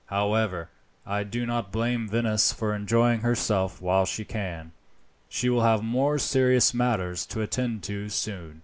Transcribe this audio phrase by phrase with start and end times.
[0.07, 0.69] However,
[1.05, 4.71] I do not blame Venice for enjoying herself while she can.
[5.29, 8.59] She will have more serious matters to attend to soon."